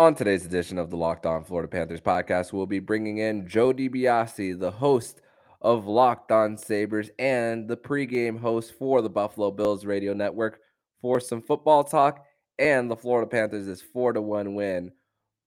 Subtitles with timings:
[0.00, 3.70] On today's edition of the Locked On Florida Panthers podcast, we'll be bringing in Joe
[3.70, 5.20] DiBiase, the host
[5.60, 10.60] of Locked On Sabres and the pregame host for the Buffalo Bills radio network
[11.02, 12.24] for some football talk.
[12.58, 14.90] And the Florida Panthers is 4 to 1 win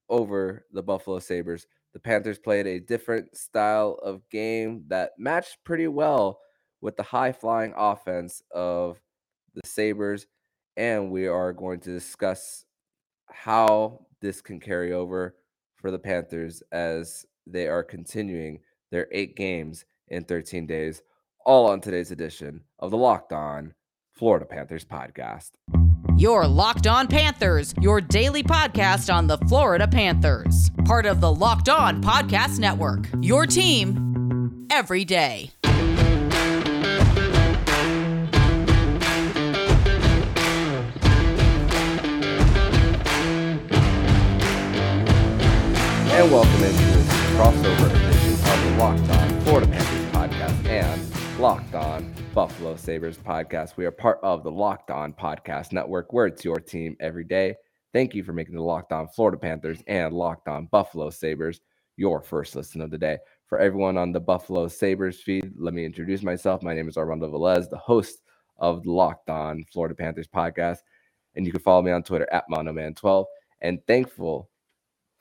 [0.08, 1.66] over the Buffalo Sabres.
[1.94, 6.42] The Panthers played a different style of game that matched pretty well
[6.80, 9.02] with the high flying offense of
[9.56, 10.28] the Sabres.
[10.78, 12.66] And we are going to discuss
[13.32, 15.36] how this can carry over
[15.76, 18.60] for the Panthers as they are continuing
[18.90, 21.04] their eight games in 13 days,
[21.46, 23.74] all on today's edition of the Locked On
[24.14, 25.52] Florida Panthers podcast.
[26.18, 31.70] Your Locked On Panthers, your daily podcast on the Florida Panthers, part of the Locked
[31.70, 33.10] On Podcast Network.
[33.22, 35.52] Your team every day.
[46.14, 51.74] And welcome into this crossover edition of the Locked On Florida Panthers podcast and Locked
[51.74, 53.78] On Buffalo Sabres podcast.
[53.78, 57.56] We are part of the Locked On Podcast Network, where it's your team every day.
[57.94, 61.62] Thank you for making the Locked On Florida Panthers and Locked On Buffalo Sabres
[61.98, 63.18] your first listen of the day.
[63.48, 66.62] For everyone on the Buffalo Sabres feed, let me introduce myself.
[66.62, 68.22] My name is Armando Velez, the host
[68.58, 70.78] of the Locked On Florida Panthers podcast.
[71.34, 73.26] And you can follow me on Twitter at Monoman12.
[73.62, 74.52] And thankful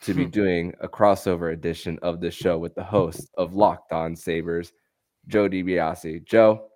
[0.03, 4.15] to be doing a crossover edition of this show with the host of Locked On
[4.15, 4.73] Sabres,
[5.29, 6.25] Joe DiBiase.
[6.25, 6.69] Joe,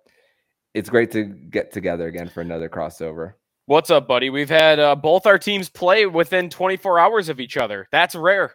[0.73, 3.33] it's great to get together again for another crossover.
[3.65, 4.29] What's up, buddy?
[4.29, 7.87] We've had uh, both our teams play within 24 hours of each other.
[7.91, 8.53] That's rare.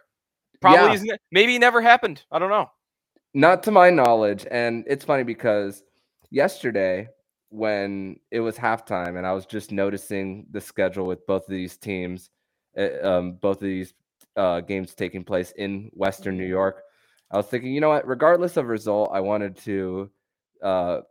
[0.59, 0.93] Probably Yeah.
[0.93, 1.21] isn't.
[1.31, 2.23] Maybe never happened.
[2.31, 2.71] I don't know.
[3.35, 4.45] Not to my knowledge.
[4.49, 5.83] And it's funny because
[6.31, 7.09] yesterday,
[7.49, 11.77] when it was halftime, and I was just noticing the schedule with both of these
[11.77, 12.31] teams,
[12.75, 13.93] uh, um, both of these
[14.35, 16.83] uh, games taking place in Western New York,
[17.31, 18.07] I was thinking, you know what?
[18.07, 20.11] Regardless of result, I wanted to
[20.61, 21.01] uh,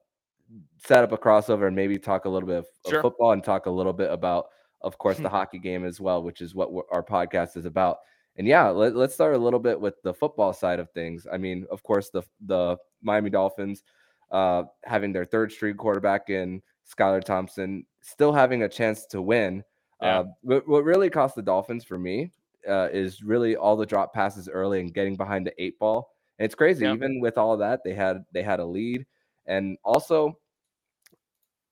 [0.78, 3.66] set up a crossover and maybe talk a little bit of, of football and talk
[3.66, 4.46] a little bit about,
[4.80, 7.98] of course, the hockey game as well, which is what our podcast is about.
[8.36, 11.26] And yeah, let, let's start a little bit with the football side of things.
[11.30, 13.82] I mean, of course, the the Miami Dolphins
[14.30, 19.62] uh, having their third string quarterback in Skylar Thompson, still having a chance to win.
[20.00, 20.20] Yeah.
[20.20, 22.32] Uh, what, what really cost the Dolphins for me
[22.68, 26.10] uh, is really all the drop passes early and getting behind the eight ball.
[26.38, 26.94] And it's crazy, Yeah.
[26.94, 29.06] even with all that, they had they had a lead,
[29.46, 30.38] and also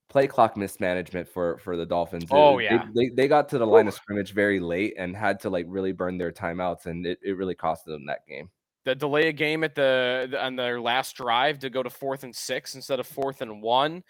[0.09, 2.27] play clock mismanagement for for the Dolphins.
[2.31, 2.87] Oh, they- yeah.
[2.95, 5.93] they, they got to the line of scrimmage very late and had to like really
[5.93, 8.51] burn their timeouts, and it, it really cost them that game.
[8.85, 12.25] The delay a game at the, the on their last drive to go to fourth
[12.25, 14.03] and six instead of fourth and one.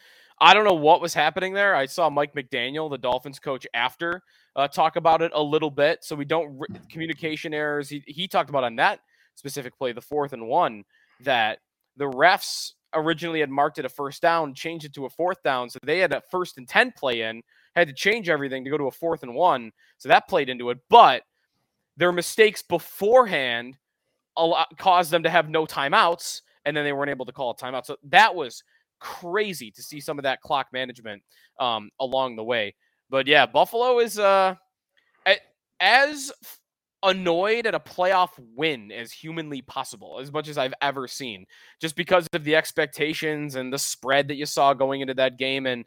[0.42, 1.74] I don't know what was happening there.
[1.74, 4.22] I saw Mike McDaniel, the Dolphins coach, after
[4.56, 6.04] uh, talk about it a little bit.
[6.04, 7.88] So we don't re- communication errors.
[7.88, 9.00] He he talked about on that
[9.34, 10.84] specific play, the fourth and one,
[11.20, 11.58] that
[11.96, 15.70] the refs originally had marked it a first down, changed it to a fourth down.
[15.70, 17.42] So they had a first and 10 play in,
[17.74, 19.72] had to change everything to go to a fourth and one.
[19.98, 20.78] So that played into it.
[20.88, 21.22] But
[21.96, 23.76] their mistakes beforehand
[24.36, 27.56] lot, caused them to have no timeouts, and then they weren't able to call a
[27.56, 27.86] timeout.
[27.86, 28.62] So that was
[28.98, 31.22] crazy to see some of that clock management
[31.58, 32.74] um, along the way.
[33.10, 34.54] But yeah, Buffalo is uh,
[35.80, 36.32] as
[37.02, 41.46] annoyed at a playoff win as humanly possible, as much as I've ever seen,
[41.80, 45.66] just because of the expectations and the spread that you saw going into that game,
[45.66, 45.84] and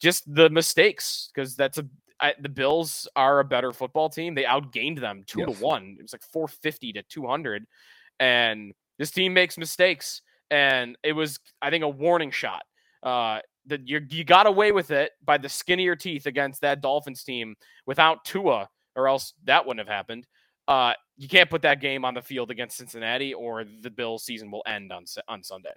[0.00, 1.30] just the mistakes.
[1.32, 1.86] Because that's a
[2.20, 4.34] I, the Bills are a better football team.
[4.34, 5.58] They outgained them two Yes.
[5.58, 5.96] to one.
[5.98, 7.64] It was like four fifty to two hundred,
[8.18, 10.20] and this team makes mistakes.
[10.50, 12.62] And it was, I think, a warning shot.
[13.02, 16.60] Uh, that you you got away with it by the skin of your teeth against
[16.62, 17.54] that Dolphins team
[17.86, 20.26] without Tua, or else that wouldn't have happened.
[20.66, 24.50] Uh, you can't put that game on the field against Cincinnati, or the Bills' season
[24.50, 25.72] will end on on Sunday.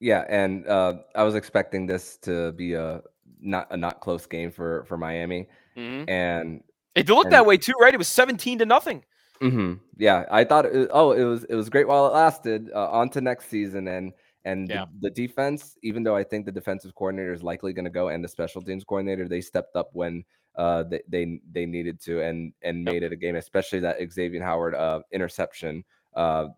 [0.00, 3.02] Yeah, and uh, I was expecting this to be a
[3.40, 6.62] not a not close game for for Miami, hmm and
[6.94, 7.94] It looked And- that way too, right?
[7.94, 9.04] It was seventeen to nothing.
[9.40, 12.70] mhm, yeah, I thought it, oh it was it was great while it lasted.
[12.74, 14.12] Uh, on to next season, and
[14.44, 14.86] and Yeah.
[15.00, 18.08] the, the defense, even though I think the defensive coordinator is likely going to go,
[18.08, 20.24] and the special teams coordinator, they stepped up when
[20.56, 22.92] uh they they, they needed to, and and Yep.
[22.92, 26.48] made it a game, especially that Xavier Howard uh interception, uh,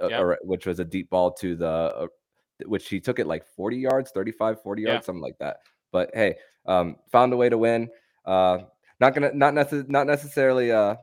[0.00, 0.20] Yep.
[0.20, 1.66] or- which was a deep ball to the.
[1.68, 2.06] Uh,
[2.66, 4.88] which he took it like 40 yards, 35, 40 Yeah.
[4.94, 5.58] yards, something like that.
[5.92, 6.34] But hey,
[6.66, 7.88] um, found a way to win.
[8.24, 8.58] Uh,
[8.98, 10.96] not gonna, not necess- not necessarily, uh,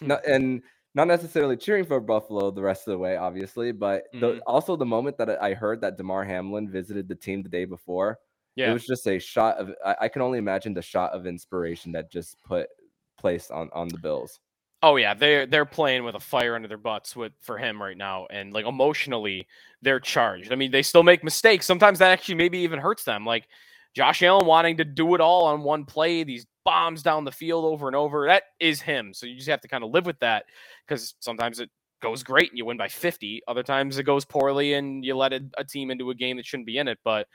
[0.02, 0.62] not, and
[0.98, 3.70] not necessarily cheering for Buffalo the rest of the way, obviously.
[3.70, 4.40] But the, Mhm.
[4.46, 8.18] also the moment that I heard that Damar Hamlin visited the team the day before,
[8.56, 9.72] Yeah, it was just a shot of.
[9.86, 12.68] I, I can only imagine the shot of inspiration that just put
[13.16, 14.40] place on on the Bills.
[14.82, 17.96] Oh yeah, they're they're playing with a fire under their butts with for him right
[17.96, 19.46] now, and like emotionally,
[19.82, 20.52] they're charged.
[20.52, 21.64] I mean, they still make mistakes.
[21.66, 23.24] Sometimes that actually maybe even hurts them.
[23.24, 23.46] Like
[23.94, 27.64] Josh Allen wanting to do it all on one play, these bombs down the field
[27.64, 28.26] over and over.
[28.26, 29.14] That is him.
[29.14, 30.44] So you just have to kind of live with that
[30.86, 31.70] because sometimes it
[32.02, 33.40] goes great and you win by 50.
[33.48, 36.44] Other times it goes poorly and you let a, a team into a game that
[36.44, 36.98] shouldn't be in it.
[37.02, 37.26] But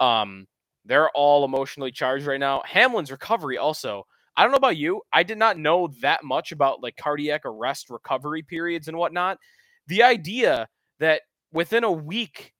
[0.00, 0.46] um,
[0.84, 2.62] they're all emotionally charged right now.
[2.66, 4.04] Hamlin's recovery also.
[4.36, 5.00] I don't know about you.
[5.10, 9.38] I did not know that much about like cardiac arrest recovery periods and whatnot.
[9.86, 10.68] The idea
[11.00, 11.22] that
[11.54, 12.52] within a week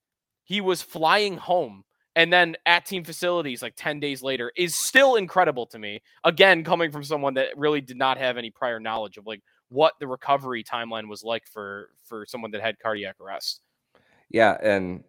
[0.44, 1.84] he was flying home
[2.16, 6.02] and then at team facilities like 10 days later is still incredible to me.
[6.22, 9.94] Again, coming from someone that really did not have any prior knowledge of like what
[9.98, 13.60] the recovery timeline was like for for someone that had cardiac arrest.
[14.30, 15.02] Yeah, and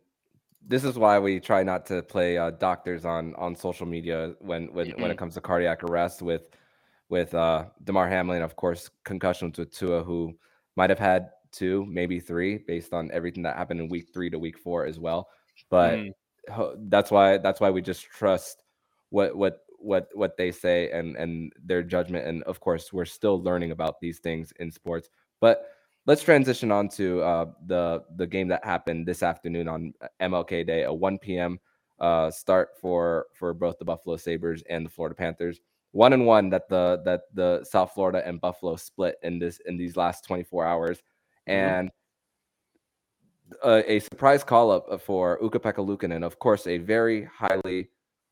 [0.67, 4.67] this is why we try not to play uh, doctors on on social media when
[4.73, 6.49] when when it comes to cardiac arrest with
[7.09, 10.33] with uh Damar Hamlin, of course, concussions with Tua, who
[10.75, 14.39] might have had two, maybe three, based on everything that happened in week three to
[14.39, 15.29] week four as well.
[15.69, 16.13] But mm
[16.89, 18.63] that's why that's why we just trust
[19.09, 22.27] what what what what they say and and their judgment.
[22.27, 25.09] And of course, we're still learning about these things in sports.
[25.39, 25.67] But
[26.05, 30.65] let's transition on to uh, the the game that happened this afternoon on uh, MLK
[30.65, 31.59] Day, a 1 p.m.
[31.99, 35.59] Uh, start for for both the Buffalo Sabres and the Florida Panthers.
[35.91, 39.77] One and one that the that the South Florida and Buffalo split in this in
[39.77, 41.87] these last 24 hours, mm-hmm.
[43.63, 47.89] And a, surprise call up for Ukko-Pekka Luukkonen, of course, a very highly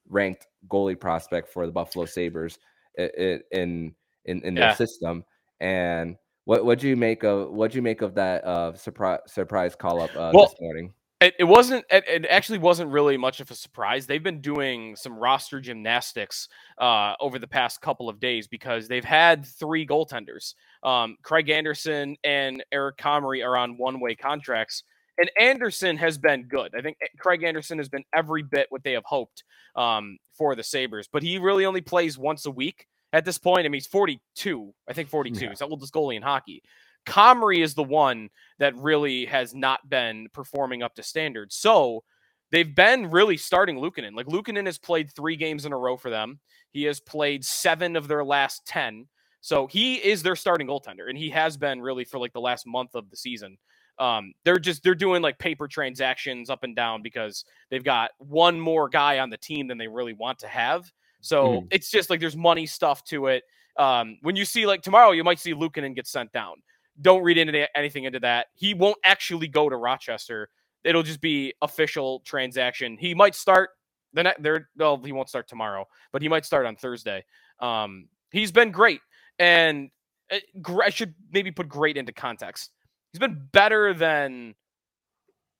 [0.09, 2.59] ranked goalie prospect for the Buffalo Sabres
[2.97, 3.95] in in
[4.25, 4.75] in, in their yeah.
[4.75, 5.23] system.
[5.59, 9.19] And what what do you make of what do you make of that uh, surprise
[9.27, 10.93] surprise call up uh, well, this morning?
[11.21, 11.85] It, it wasn't.
[11.89, 14.05] It, it, actually wasn't really much of a surprise.
[14.05, 19.05] They've been doing some roster gymnastics uh, over the past couple of days because they've
[19.05, 20.53] had three goaltenders.
[20.83, 24.83] Um, Craig Anderson and Eric Comrie are on one-way contracts,
[25.17, 26.73] and Anderson has been good.
[26.77, 29.43] I think eh, Craig Anderson has been every bit what they have hoped
[29.75, 33.59] um, for the Sabres, but he really only plays once a week at this point.
[33.59, 35.43] I mean, he's 42, I think 42.
[35.43, 35.49] Yeah.
[35.49, 36.63] He's the oldest goalie in hockey.
[37.05, 38.29] Comrie is the one
[38.59, 41.51] that really has not been performing up to standard.
[41.51, 42.03] So
[42.51, 44.15] they've been really starting Luukkonen.
[44.15, 46.39] Like Luukkonen has played three games in a row for them.
[46.71, 49.07] He has played seven of their last 10.
[49.41, 52.65] So he is their starting goaltender, and he has been really for like the last
[52.65, 53.57] month of the season
[53.99, 58.59] um, they're just they're doing like paper transactions up and down because they've got one
[58.59, 60.91] more guy on the team than they really want to have.
[61.21, 61.67] So mm.
[61.71, 63.43] it's just like there's money stuff to it.
[63.77, 66.55] Um, when you see like tomorrow, you might see Luukkonen get sent down.
[67.01, 68.47] Don't read into the, anything into that.
[68.53, 70.49] He won't actually go to Rochester.
[70.83, 72.97] It'll just be official transaction.
[72.99, 73.71] He might start
[74.13, 74.69] the ne- there.
[74.75, 77.23] Well, he won't start tomorrow, but he might start on Thursday.
[77.59, 78.99] Um, he's been great,
[79.39, 79.89] and
[80.29, 82.71] it, uh, I should maybe put great into context
[83.13, 84.55] he's been better than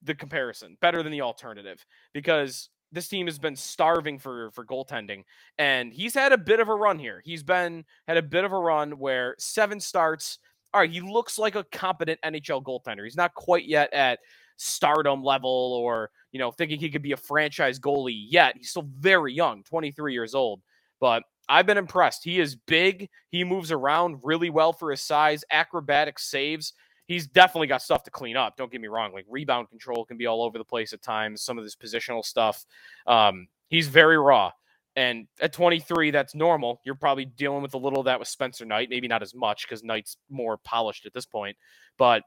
[0.02, 5.24] the comparison, better than the alternative because this team has been starving for for goaltending
[5.58, 7.22] and he's had a bit of a run here.
[7.24, 10.40] He's been had a bit of a run where seven starts.
[10.74, 13.04] All right, he looks like a competent NHL goaltender.
[13.04, 14.20] He's not quite yet at
[14.58, 18.56] stardom level or, you know, thinking he could be a franchise goalie yet.
[18.58, 20.62] He's still very young, 23 years old.
[21.00, 22.24] But I've been impressed.
[22.24, 23.10] He is big.
[23.30, 26.74] He moves around really well for his size, acrobatic saves
[27.06, 28.56] he's definitely got stuff to clean up.
[28.58, 29.14] Don't get me wrong.
[29.14, 31.42] Like rebound control can be all over the place at times.
[31.42, 32.66] Some of this positional stuff.
[33.08, 34.52] Um, he's very raw.
[34.96, 36.80] And at 23, that's normal.
[36.86, 38.90] You're probably dealing with a little of that with Spencer Knight.
[38.90, 41.58] Maybe not as much because Knight's more polished at this point.
[41.98, 42.24] But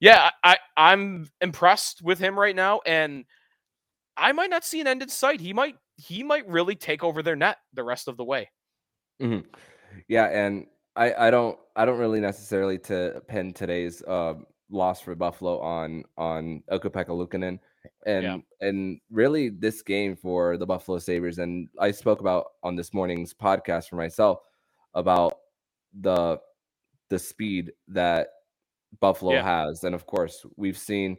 [0.00, 3.24] yeah, I, I am impressed with him right now, and
[4.16, 5.40] I might not see an end in sight.
[5.40, 8.50] He might he might really take over their net the rest of the way.
[9.20, 9.48] Mm-hmm.
[10.08, 10.66] Yeah, and
[10.96, 14.34] I, I don't I don't really necessarily to pin today's uh,
[14.70, 17.58] loss for Buffalo on on Ukko-Pekka Luukkonen
[18.06, 18.36] and yeah.
[18.60, 23.34] and really this game for the Buffalo Sabres and I spoke about on this morning's
[23.34, 24.38] podcast for myself
[24.94, 25.38] about
[26.00, 26.38] the
[27.10, 28.28] the speed that
[29.00, 29.42] Buffalo yeah.
[29.42, 31.16] has and of course we've seen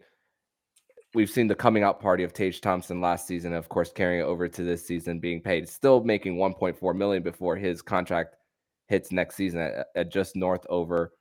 [1.13, 4.25] we've seen the coming out party of Tage Thompson last season of course carrying it
[4.25, 8.38] over to this season being paid still making 1.4 million before his contract
[8.87, 11.13] hits next season at, at just north over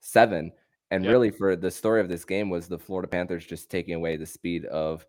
[0.00, 0.52] seven.
[0.90, 1.12] And yep.
[1.12, 4.26] really, for the story of this game was the Florida Panthers just taking away the
[4.26, 5.06] speed of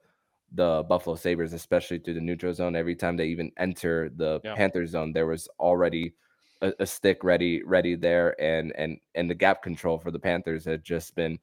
[0.52, 2.76] the Buffalo Sabres, especially through the neutral zone.
[2.76, 4.40] Every time they even enter the.
[4.56, 6.14] Panther zone, there was already
[6.62, 10.66] a, a, stick ready, ready there, and and and the gap control for the Panthers
[10.66, 11.40] had just been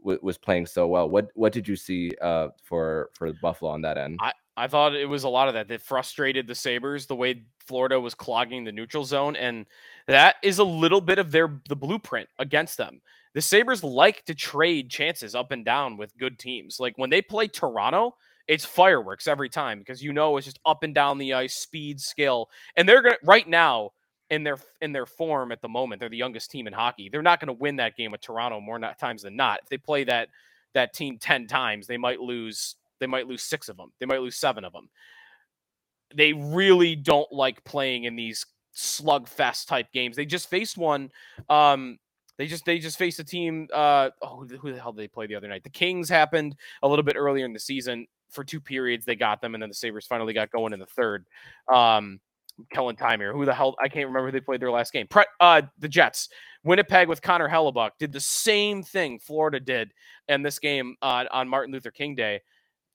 [0.00, 1.08] w- was playing so well.
[1.08, 4.18] What what did you see uh, for for Buffalo on that end?
[4.20, 7.44] I, I thought it was a lot of that that frustrated the Sabres the way
[7.66, 9.66] Florida was clogging the neutral zone and
[10.06, 13.00] that is a little bit of their the blueprint against them.
[13.34, 16.80] The Sabres like to trade chances up and down with good teams.
[16.80, 18.16] Like when they play Toronto,
[18.48, 22.00] it's fireworks every time because you know it's just up and down the ice, speed,
[22.00, 22.48] skill.
[22.76, 23.92] And they're going to right now
[24.30, 27.08] in their in their form at the moment, they're the youngest team in hockey.
[27.08, 29.60] They're not going to win that game with Toronto more times than not.
[29.62, 30.28] If they play that
[30.74, 33.92] that team 10 times, they might lose they might lose 6 of them.
[34.00, 34.88] They might lose 7 of them.
[36.14, 40.16] They really don't like playing in these slugfest type games.
[40.16, 41.10] They just faced one
[41.48, 41.98] um
[42.38, 43.66] they just they just faced a team.
[43.74, 45.64] Uh, oh, who the hell did they play the other night?
[45.64, 48.06] The Kings happened a little bit earlier in the season.
[48.30, 50.86] For two periods, they got them, and then the Sabres finally got going in the
[50.86, 51.26] third.
[51.72, 52.20] Um,
[52.70, 53.32] Kellen here.
[53.32, 53.74] Who the hell?
[53.80, 55.06] I can't remember they played their last game.
[55.08, 56.28] Pre- uh, the Jets.
[56.64, 59.92] Winnipeg with Connor Hellebuyck did the same thing Florida did
[60.28, 62.42] in this game uh, on Martin Luther King Day.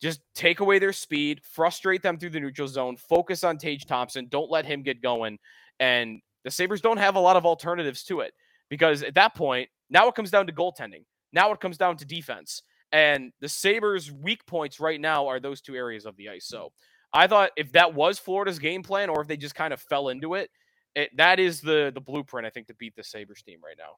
[0.03, 4.27] Just take away their speed, frustrate them through the neutral zone, focus on Tage Thompson,
[4.27, 5.39] don't let him get going.
[5.79, 8.33] And the Sabres don't have a lot of alternatives to it
[8.67, 11.05] because at that point, now it comes down to goaltending.
[11.31, 12.63] Now it comes down to defense.
[12.91, 16.47] And the Sabres' weak points right now are those two areas of the ice.
[16.47, 16.73] So
[17.13, 20.09] I thought if that was Florida's game plan, or if they just kind of fell
[20.09, 20.49] into it,
[20.95, 23.95] it that is the the blueprint I think to beat the Sabres team right now.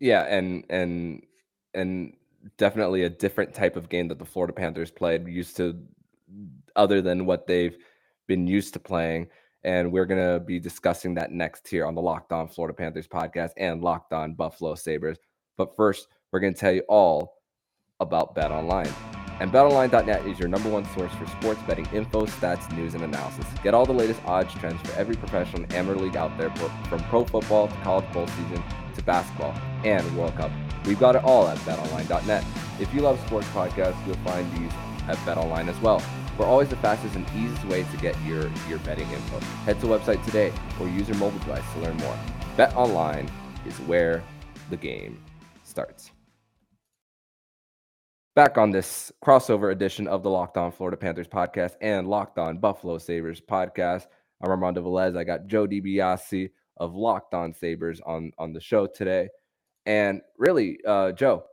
[0.00, 1.22] Yeah, and and
[1.72, 2.12] and
[2.56, 5.76] definitely a different type of game that the Florida Panthers played, used to
[6.76, 7.76] other than what they've
[8.26, 9.28] been used to playing.
[9.64, 13.08] And we're going to be discussing that next here on the Locked On Florida Panthers
[13.08, 15.18] podcast and Locked On Buffalo Sabres.
[15.56, 17.34] But first, we're going to tell you all
[17.98, 18.92] about Bet Online.
[19.40, 23.46] And betonline.net is your number one source for sports betting info, stats, news, and analysis.
[23.62, 27.00] Get all the latest odds trends for every professional and amateur league out there, from
[27.04, 28.62] pro football to college bowl season
[28.94, 29.54] to basketball
[29.84, 30.50] and World Cup.
[30.88, 32.44] We've got it all at betonline.net.
[32.80, 34.72] If you love sports podcasts, you'll find these
[35.06, 36.02] at BetOnline as well.
[36.38, 39.38] We're always the fastest and easiest way to get your, your betting info.
[39.66, 42.18] Head to the website today or use your mobile device to learn more.
[42.56, 43.28] BetOnline
[43.66, 44.24] is where
[44.70, 45.22] the game
[45.62, 46.10] starts.
[48.34, 52.56] Back on this crossover edition of the Locked On Florida Panthers podcast and Locked On
[52.56, 54.06] Buffalo Sabres podcast.
[54.42, 55.18] I'm Armando Velez.
[55.18, 59.28] I got Joe DiBiase of Locked On Sabres on, on the show today.
[59.88, 61.44] And really, uh, Joe,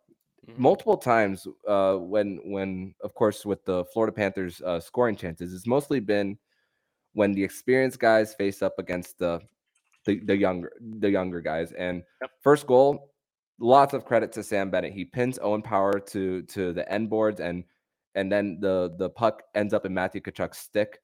[0.48, 0.62] mm-hmm.
[0.62, 5.66] multiple times uh, when, when of course, with the Florida Panthers uh, scoring chances, it's
[5.66, 6.38] mostly been
[7.14, 9.40] when the experienced guys face up against the
[10.06, 11.72] the, the younger the younger guys.
[11.72, 12.30] And yep.
[12.44, 13.14] first goal,
[13.58, 14.94] lots of credit to Sam Bennett.
[14.94, 17.64] He pins Owen Power to to the end boards and
[18.16, 21.00] and then the the puck ends up in Matthew Tkachuk's stick.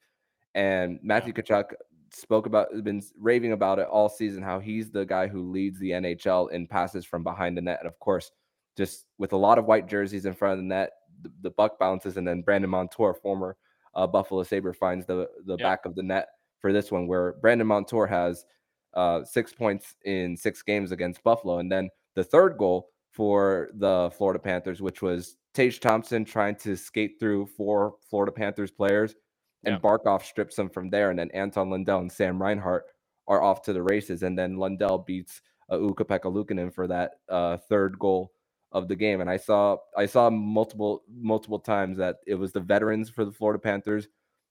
[0.54, 1.44] And Matthew yeah.
[1.44, 1.74] Tkachuk
[2.12, 5.92] spoke about been raving about it all season how he's the guy who leads the
[5.92, 7.80] NHL in passes from behind the net.
[7.80, 8.32] And of course,
[8.78, 10.92] just with a lot of white jerseys in front of the net,
[11.22, 13.58] the, the buck bounces and then Brandon Montour, former
[13.96, 15.66] uh, Buffalo Sabre, finds the the yeah.
[15.66, 18.46] back of the net for this one where Brandon Montour has
[18.94, 21.60] uh, six points in six games against Buffalo.
[21.60, 26.76] And then the third goal for the Florida Panthers, which was Tage Thompson trying to
[26.76, 29.16] skate through four Florida Panthers players,
[29.64, 29.80] and yeah.
[29.80, 31.10] Barkov strips them from there.
[31.10, 32.86] And then Anton Lundell and Sam Reinhart
[33.28, 34.24] are off to the races.
[34.24, 38.32] And then Lundell beats uh, Luukkonen for that uh, third goal
[38.72, 39.22] of the game.
[39.22, 43.32] And I saw I saw multiple multiple times that it was the veterans for the
[43.32, 44.08] Florida Panthers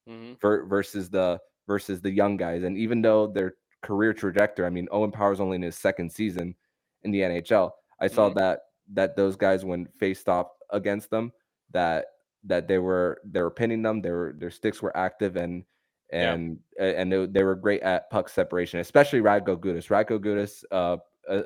[0.07, 0.33] mm-hmm.
[0.39, 2.63] for, versus the versus the young guys.
[2.63, 6.55] And even though their career trajectory, I mean, Owen Power's only in his second season
[7.03, 7.71] in the NHL.
[7.99, 8.39] I saw mm-hmm.
[8.39, 8.59] that
[8.93, 11.31] that those guys when faced off against them
[11.71, 12.05] that
[12.45, 14.01] that they were they were pinning them.
[14.01, 15.63] Their their sticks were active and
[16.11, 16.85] and yeah.
[16.85, 19.87] and they, they, were great at puck separation, especially Radko Gudas.
[19.87, 20.97] Radko Gudas, uh,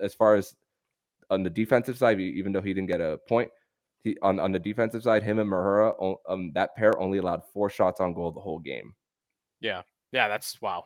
[0.02, 0.56] as far as
[1.30, 3.52] on the defensive side, even though he didn't get a point,
[4.04, 7.70] he on on the defensive side, him and Mahura, um, that pair only allowed four
[7.70, 8.94] shots on goal the whole game.
[9.62, 10.86] Yeah, yeah, that's wow.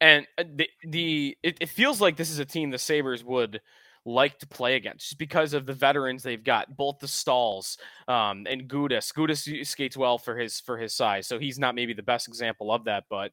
[0.00, 3.60] And uh, the the it, it feels like this is a team the Sabres would
[4.04, 8.46] like to play against just because of the veterans they've got, both the Staals um,
[8.48, 9.12] and Gudas.
[9.12, 12.72] Gudas skates well for his for his size, so he's not maybe the best example
[12.72, 13.04] of that.
[13.08, 13.32] But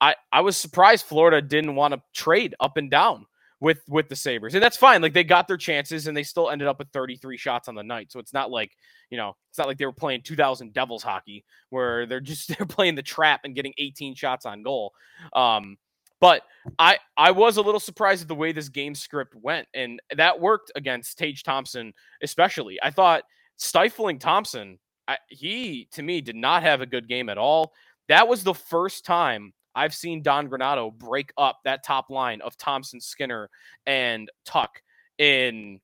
[0.00, 3.26] I I was surprised Florida didn't want to trade up and down
[3.60, 4.54] with with the Sabres.
[4.54, 5.02] And that's fine.
[5.02, 7.82] Like they got their chances and they still ended up with 33 shots on the
[7.82, 8.12] night.
[8.12, 8.72] So it's not like,
[9.10, 12.66] you know, it's not like they were playing 2000 Devils hockey where they're just they're
[12.66, 14.92] playing the trap and getting 18 shots on goal.
[15.32, 15.78] Um
[16.20, 16.42] but
[16.78, 20.40] I I was a little surprised at the way this game script went, and that
[20.40, 21.92] worked against Tage Thompson,
[22.22, 22.78] especially.
[22.82, 23.24] I thought
[23.56, 27.72] stifling Thompson, I, he to me did not have a good game at all.
[28.08, 32.56] That was the first time I've seen Don Granato break up that top line of
[32.56, 33.50] Thompson, Skinner,
[33.84, 34.82] and Tuch
[35.18, 35.80] in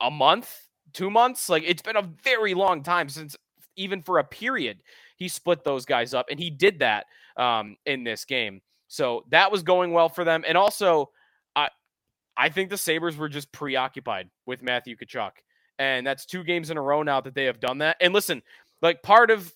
[0.00, 1.48] a month, two months.
[1.48, 3.36] Like it's been a very long time since
[3.76, 4.78] even for a period
[5.16, 7.04] he split those guys up, and he did that
[7.36, 8.62] um, in this game.
[8.90, 10.44] So that was going well for them.
[10.46, 11.10] And also,
[11.54, 11.68] I
[12.36, 15.30] I think the Sabres were just preoccupied with Matthew Tkachuk.
[15.78, 17.96] And that's two games in a row now that they have done that.
[18.00, 18.42] And listen,
[18.82, 19.54] like part of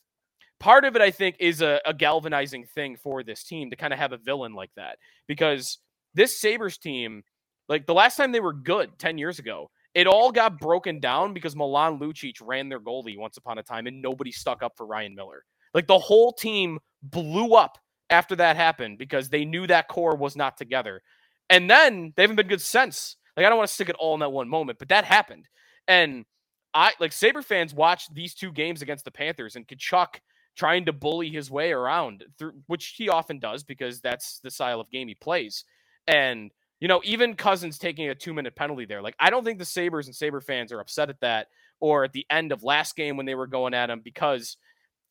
[0.61, 3.93] part of it, I think, is a, a galvanizing thing for this team to kind
[3.93, 4.99] of have a villain like that.
[5.27, 5.79] Because
[6.15, 7.25] this Sabres team,
[7.69, 11.35] like the last time they were good 10 years ago, it all got broken down
[11.35, 14.87] because Milan Lucic ran their goalie once upon a time and nobody stuck up for
[14.87, 15.45] Ryan Miller.
[15.75, 17.79] Like the whole team blew up
[18.15, 21.03] after that happened because they knew that core was not together.
[21.51, 23.17] And then they haven't been good since.
[23.37, 25.49] Like I don't want to stick it all in that one moment, but that happened.
[25.89, 26.25] And
[26.73, 30.21] I like Sabre fans watched these two games against the Panthers and Tkachuk
[30.57, 34.81] trying to bully his way around through which he often does because that's the style
[34.81, 35.65] of game he plays.
[36.07, 39.03] And you know, even Cousins taking a two minute penalty there.
[39.03, 41.49] Like, I don't think the Sabres and Sabre fans are upset at that
[41.81, 44.57] or at the end of last game when they were going at him because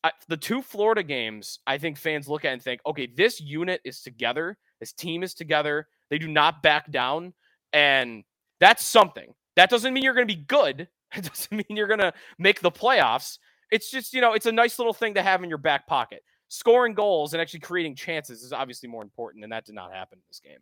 [0.04, 3.80] I, the two Florida games, I think fans look at and think, okay, this unit
[3.84, 4.58] is together.
[4.78, 5.88] This team is together.
[6.10, 7.32] They do not back down.
[7.72, 8.22] And
[8.60, 9.32] that's something.
[9.56, 10.88] That doesn't mean you're going to be good.
[11.16, 13.38] It doesn't mean you're going to make the playoffs.
[13.70, 16.24] It's just, you know, it's a nice little thing to have in your back pocket.
[16.48, 20.18] Scoring goals and actually creating chances is obviously more important, and that did not happen
[20.18, 20.58] in this game.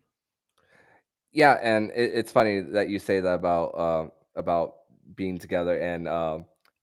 [1.33, 4.75] Yeah, and it, it's funny that you say that about uh, about
[5.17, 5.79] being together.
[5.79, 6.41] And uh,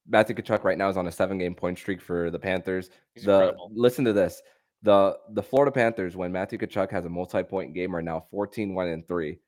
[0.09, 2.89] Matthew Tkachuk right now is on a seven game point streak for the Panthers.
[3.13, 3.71] He's the incredible.
[3.73, 4.41] listen to this.
[4.81, 8.73] The the Florida Panthers, when Matthew Tkachuk has a multi point game, are now 14
[8.73, 9.39] 1 and 3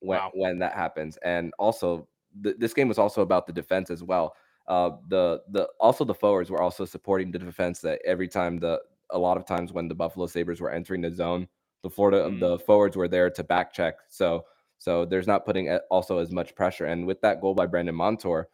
[0.00, 0.30] when, Wow.
[0.34, 1.16] when that happens.
[1.18, 2.08] And also,
[2.42, 4.34] th- this game was also about the defense as well.
[4.66, 7.80] Uh, the the also the forwards were also supporting the defense.
[7.80, 11.10] That every time the a lot of times when the Buffalo Sabres were entering the
[11.10, 11.48] zone,
[11.82, 12.40] the Florida Mhm.
[12.40, 13.96] the forwards were there to back check.
[14.08, 14.44] So
[14.78, 16.86] so there's not putting also as much pressure.
[16.86, 18.48] And with that goal by Brandon Montour,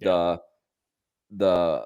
[0.00, 0.40] the
[1.30, 1.84] the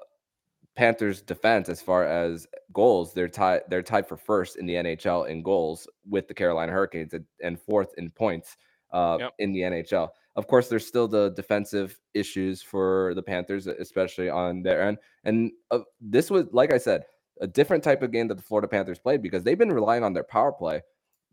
[0.75, 5.27] Panthers defense as far as goals, they're tied they're tied for first in the NHL
[5.29, 8.57] in goals with the Carolina Hurricanes and, and fourth in points
[8.91, 9.33] uh, Yep.
[9.39, 10.09] in the NHL.
[10.35, 14.97] Of course, there's still the defensive issues for the Panthers, especially on their end.
[15.25, 17.03] And uh, this was, like I said,
[17.39, 20.13] a different type of game that the Florida Panthers played because they've been relying on
[20.13, 20.81] their power play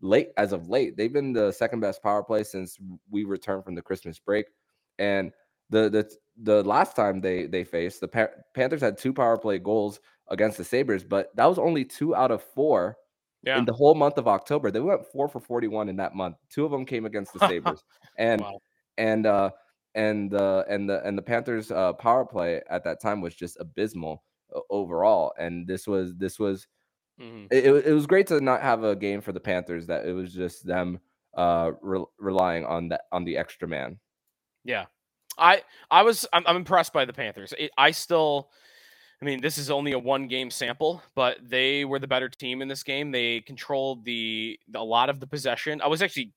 [0.01, 0.97] late as of late.
[0.97, 2.77] They've been the second best power play since
[3.09, 4.45] we returned from the Christmas break.
[4.99, 5.31] And
[5.71, 9.59] the the the last time they they faced the Pa- Panthers had two power play
[9.59, 9.99] goals
[10.29, 12.97] against the Sabres, but that was only two out of four
[13.43, 13.57] Yeah.
[13.59, 14.71] in the whole month of October.
[14.71, 16.37] They went four for 41 in that month.
[16.49, 17.83] Two of them came against the Sabres.
[18.17, 18.59] And Wow.
[18.97, 19.51] and uh
[19.95, 23.57] and uh and the and the Panthers uh power play at that time was just
[23.59, 24.23] abysmal
[24.69, 25.33] overall.
[25.37, 26.67] And this was this was
[27.17, 27.51] Mhm.
[27.51, 30.13] it, it, it was great to not have a game for the Panthers that it
[30.13, 30.99] was just them
[31.35, 33.99] uh re- relying on that on the extra man.
[34.63, 34.85] Yeah,
[35.37, 37.53] I I was I'm, I'm impressed by the Panthers.
[37.57, 38.49] It, I still,
[39.21, 42.61] I mean, this is only a one game sample, but they were the better team
[42.61, 43.11] in this game.
[43.11, 45.81] They controlled the a lot of the possession.
[45.81, 46.33] I was actually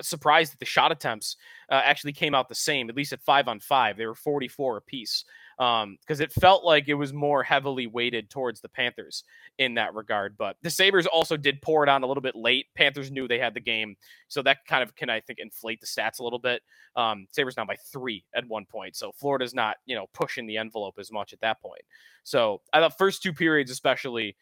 [0.00, 1.36] surprised that the shot attempts
[1.70, 3.96] uh, actually came out the same, at least at five on five.
[3.96, 5.24] They were 44 apiece
[5.56, 9.24] because it felt like it was more heavily weighted towards the Panthers
[9.58, 10.36] in that regard.
[10.36, 12.66] But the Sabres also did pour it on a little bit late.
[12.74, 13.96] Panthers knew they had the game.
[14.28, 16.62] So that kind of can, I think, inflate the stats a little bit.
[16.96, 18.96] Um, Sabres now by three at one point.
[18.96, 21.82] So Florida's not, you know, pushing the envelope as much at that point.
[22.24, 24.36] So I thought first two periods, especially,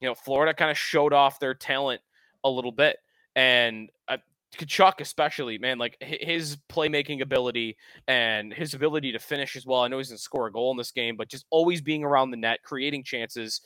[0.00, 2.00] you know, Florida kind of showed off their talent
[2.44, 2.98] a little bit.
[3.34, 4.18] And uh,
[4.56, 9.82] Tkachuk, especially, man, like his playmaking ability and his ability to finish as well.
[9.82, 12.04] I know he's going to score a goal in this game, but just always being
[12.04, 13.60] around the net, creating chances.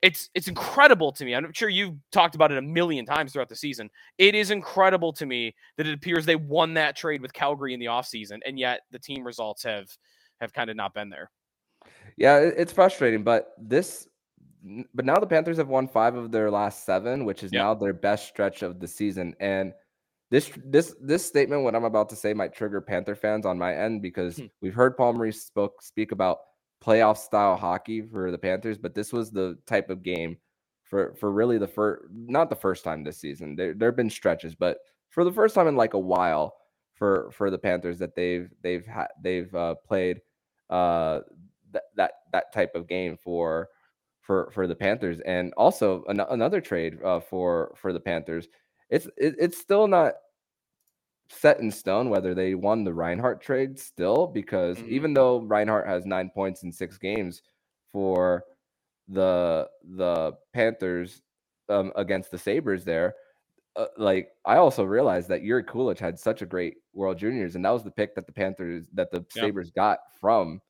[0.00, 1.34] It's it's incredible to me.
[1.34, 3.90] I'm sure you've talked about it a million times throughout the season.
[4.18, 7.80] It is incredible to me that it appears they won that trade with Calgary in
[7.80, 9.88] the offseason, and yet the team results have
[10.40, 11.30] have kind of not been there.
[12.16, 14.06] Yeah, it's frustrating, but this
[14.94, 17.60] but now the Panthers have won 5 of their last 7, which is Yep.
[17.60, 19.72] now their best stretch of the season and
[20.30, 23.74] this this this statement what I'm about to say might trigger Panther fans on my
[23.74, 24.46] end because Hmm.
[24.60, 26.38] we've heard Paul Maurice spoke speak about
[26.82, 30.36] playoff style hockey for the Panthers, but this was the type of game
[30.84, 33.56] for for really the first not the first time this season.
[33.56, 34.78] There there have been stretches, but
[35.10, 36.56] for the first time in like a while
[36.94, 40.20] for for the Panthers that they've they've had they've uh, played
[40.70, 41.20] uh
[41.72, 43.68] that that that type of game for
[44.20, 48.48] for for the Panthers and also an, another trade uh, for for the Panthers.
[48.90, 50.14] It's it, it's still not
[51.30, 54.88] set in stone whether they won the Reinhart trade still because Mhm.
[54.88, 57.42] even though Reinhart has 9 points in 6 games
[57.92, 58.44] for
[59.08, 61.22] the the Panthers
[61.68, 63.16] um, against the Sabres there
[63.76, 67.64] uh, like I also realized that Jiri Kulich had such a great World Juniors, and
[67.64, 69.48] that was the pick that the Panthers that the Yeah.
[69.48, 70.60] Sabres got from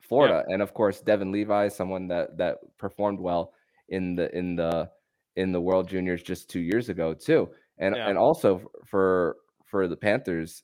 [0.00, 3.54] Florida, and of course Devon Levi, someone that that performed well
[3.88, 4.90] in the in the
[5.36, 8.08] in the World Juniors just two years ago too, and Yeah.
[8.08, 10.62] and also for for the Panthers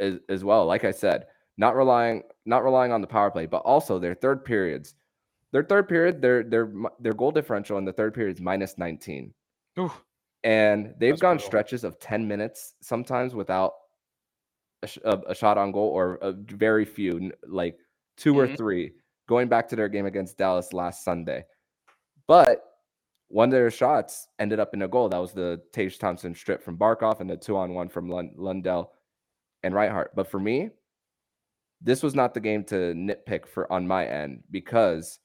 [0.00, 0.66] as, as well.
[0.66, 4.44] Like I said, not relying not relying on the power play, but also their third
[4.44, 4.94] periods.
[5.52, 9.32] Their third period, their their their goal differential in the third period is minus 19
[9.78, 9.92] Ooh,
[10.42, 11.46] and they've gone brutal.
[11.46, 13.72] stretches of 10 minutes sometimes without
[14.82, 17.76] a, sh- a, a shot on goal or a very few like
[18.16, 18.36] 2 Mhm.
[18.36, 18.92] or three
[19.28, 21.44] going back to their game against dallas last sunday
[22.26, 22.73] but
[23.34, 26.62] one of their shots ended up in a goal that was the tage thompson strip
[26.62, 28.92] from barkov and the two on one from Lund- lundell
[29.64, 30.14] and Reinhart.
[30.14, 30.70] but for me
[31.80, 35.18] this was not the game to nitpick for on my end because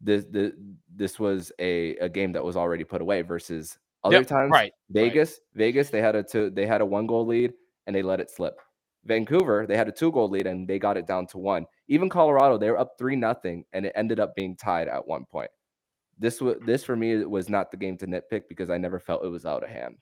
[0.00, 0.52] this the,
[0.94, 4.72] this was a, a game that was already put away versus other Yep, times right,
[4.90, 7.52] Vegas Vegas they had a two they had a one goal lead
[7.86, 8.58] and they let it slip.
[9.04, 11.66] Vancouver they had a two goal lead and they got it down to one.
[11.86, 15.24] Even Colorado they were up 3 nothing and it ended up being tied at one
[15.30, 15.50] point.
[16.18, 19.24] This was this for me was not the game to nitpick because I never felt
[19.24, 19.96] it was out of hand.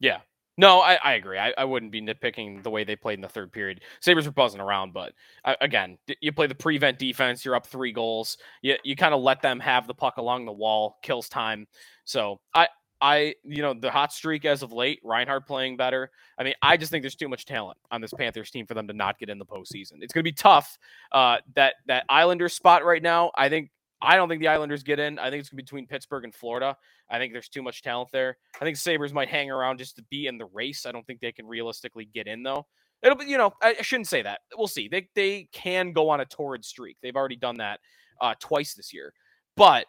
[0.00, 0.18] Yeah.
[0.58, 1.38] No, I, I agree.
[1.38, 3.82] I, I wouldn't be nitpicking the way they played in the third period.
[4.00, 5.12] Sabres were buzzing around, but
[5.44, 8.38] uh, again, you play the prevent defense, you're up three goals.
[8.60, 11.68] You, you kind of let them have the puck along the wall, kills time.
[12.04, 12.66] So I,
[13.00, 16.10] I, you know, the hot streak as of late, Reinhart playing better.
[16.36, 18.88] I mean, I just think there's too much talent on this Panthers team for them
[18.88, 19.98] to not get in the postseason.
[20.00, 20.76] It's going to be tough.
[21.12, 23.70] Uh, that that Islanders spot right now, I think.
[24.00, 25.18] I don't think the Islanders get in.
[25.18, 26.76] I think it's between Pittsburgh and Florida.
[27.10, 28.36] I think there's too much talent there.
[28.60, 30.86] I think Sabres might hang around just to be in the race.
[30.86, 32.66] I don't think they can realistically get in though.
[33.02, 34.40] It'll be, you know, I, I shouldn't say that.
[34.56, 34.88] We'll see.
[34.88, 36.96] They they can go on a torrid streak.
[37.02, 37.80] They've already done that
[38.20, 39.12] uh, twice this year.
[39.56, 39.86] But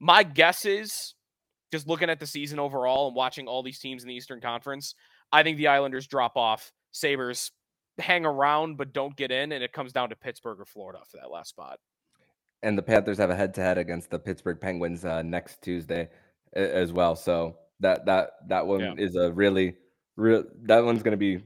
[0.00, 1.14] my guess is
[1.72, 4.94] just looking at the season overall and watching all these teams in the Eastern Conference,
[5.32, 6.72] I think the Islanders drop off.
[6.92, 7.52] Sabres
[7.98, 11.18] hang around but don't get in, and it comes down to Pittsburgh or Florida for
[11.18, 11.78] that last spot.
[12.62, 16.08] And the Panthers have a head-to-head against the Pittsburgh Penguins uh, next Tuesday
[16.54, 17.14] as well.
[17.14, 18.94] So that that that one Yeah.
[18.98, 19.76] is a really
[20.16, 20.44] real.
[20.62, 21.44] That one's going to be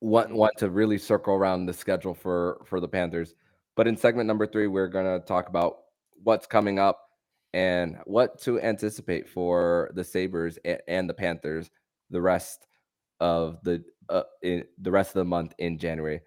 [0.00, 3.34] one one to really circle around the schedule for for the Panthers.
[3.76, 5.78] But in segment number three, we're going to talk about
[6.22, 7.00] what's coming up
[7.52, 11.70] and what to anticipate for the Sabres and, and the Panthers
[12.10, 12.66] the rest
[13.20, 16.20] of the uh, in, the rest of the month in January.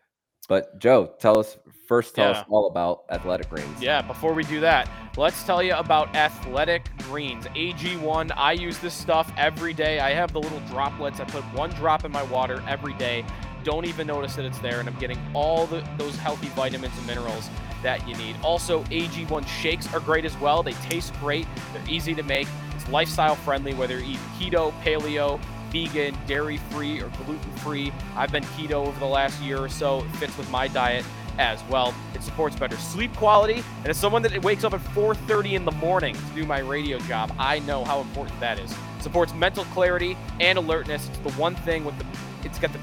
[0.48, 1.58] But Joe, tell us
[1.88, 2.16] first.
[2.16, 2.40] Tell Yeah.
[2.40, 3.82] us all about Athletic Greens.
[3.82, 7.46] Yeah, before we do that, let's tell you about Athletic Greens.
[7.56, 10.00] AG1, I use this stuff every day.
[10.00, 11.20] I have the little droplets.
[11.20, 13.26] I put one drop in my water every day.
[13.64, 17.08] Don't even notice that it's there, and I'm getting all the, those healthy vitamins and
[17.08, 17.50] minerals
[17.84, 18.36] that you need.
[18.42, 20.64] Also, AG1 shakes are great as well.
[20.64, 25.40] They taste great, they're easy to make, it's lifestyle friendly, whether you eat keto, paleo,
[25.72, 27.92] vegan, dairy free, or gluten free.
[28.16, 31.06] I've been keto over the last year or so, it fits with my diet
[31.38, 31.94] as well.
[32.16, 35.72] It supports better sleep quality, and as someone that wakes up at 4:30 in the
[35.72, 38.72] morning to do my radio job, I know how important that is.
[38.72, 41.08] It supports mental clarity and alertness.
[41.10, 42.06] It's the one thing with the
[42.44, 42.80] it's got the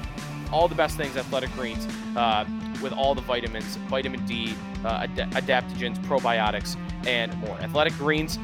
[0.51, 2.45] all the best things athletic greens uh,
[2.81, 7.57] with all the vitamins, vitamin D, uh, ad- adaptogens, probiotics, and more.
[7.57, 8.37] Athletic Greens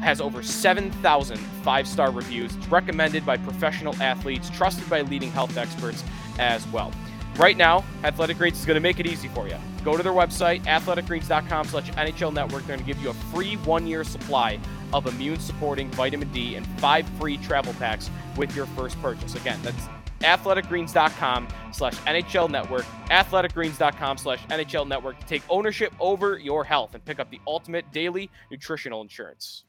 [0.00, 2.54] has over 7,000 five star reviews.
[2.56, 6.04] It's recommended by professional athletes, trusted by leading health experts
[6.38, 6.92] as well.
[7.36, 9.56] Right now, Athletic Greens is going to make it easy for you.
[9.82, 12.64] Go to their website, athleticgreens.com slash NHL Network.
[12.64, 14.60] They're going to give you a free one-year supply
[14.92, 19.34] of immune-supporting vitamin D and five free travel packs with your first purchase.
[19.34, 19.88] Again, that's
[20.20, 27.04] athleticgreens.com slash NHL Network, athleticgreens.com slash NHL Network to take ownership over your health and
[27.04, 29.64] pick up the ultimate daily nutritional insurance.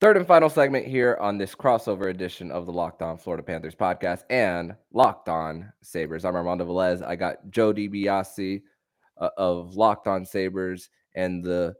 [0.00, 3.74] Third and final segment here on this crossover edition of the Locked On Florida Panthers
[3.74, 6.24] podcast and Locked On Sabres.
[6.24, 7.02] I'm Armando Velez.
[7.02, 8.60] I got Joe DiBiase
[9.18, 11.74] uh, of Locked On Sabres and the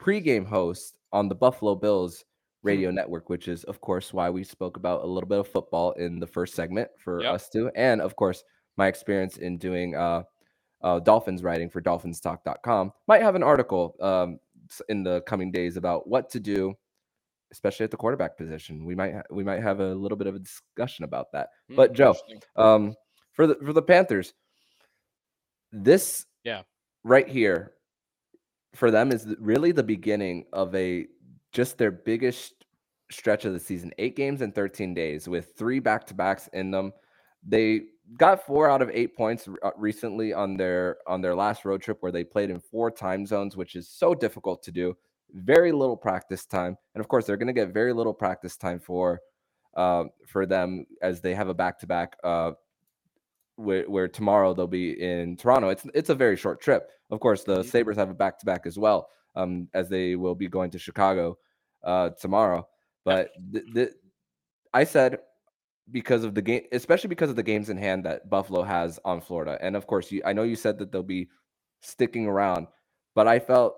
[0.00, 2.24] pregame host on the Buffalo Bills
[2.62, 5.92] radio network, which is, of course, why we spoke about a little bit of football
[5.92, 7.32] in the first segment for Yep.
[7.34, 7.70] us too.
[7.76, 8.42] And, of course,
[8.76, 10.24] my experience in doing uh,
[10.82, 12.92] uh, Dolphins writing for dolphinstalk.com.
[13.06, 14.40] Might have an article um,
[14.90, 16.74] in the coming days about what to do
[17.52, 18.84] especially at the quarterback position.
[18.84, 21.50] We might ha- we might have a little bit of a discussion about that.
[21.68, 22.14] Hmm, But Joe,
[22.56, 22.94] um,
[23.32, 24.34] for the for the Panthers,
[25.72, 26.62] this Yeah.
[27.04, 27.74] right here
[28.74, 31.06] for them is really the beginning of a
[31.52, 32.64] just their biggest
[33.10, 33.92] stretch of the season.
[33.98, 36.92] Eight games in 13 days with three back to backs in them.
[37.46, 37.82] They
[38.18, 41.98] got four out of eight points uh, recently on their on their last road trip
[42.00, 44.96] where they played in four time zones, which is so difficult to do.
[45.32, 48.80] Very little practice time, and of course they're going to get very little practice time
[48.80, 49.20] for
[49.76, 52.16] uh, for them as they have a back to back
[53.56, 55.68] where, where tomorrow they'll be in Toronto.
[55.70, 56.90] It's it's a very short trip.
[57.10, 57.64] Of course, the Mhm.
[57.70, 60.78] Sabres have a back to back as well, um, as they will be going to
[60.78, 61.38] Chicago
[61.82, 62.68] uh, tomorrow.
[63.04, 63.92] But th- th-
[64.74, 65.20] I said
[65.90, 69.20] because of the game, especially because of the games in hand that Buffalo has on
[69.20, 71.28] Florida, and of course, you, I know you said that they'll be
[71.80, 72.66] sticking around,
[73.14, 73.76] but I felt